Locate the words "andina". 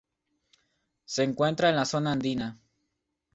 2.13-2.57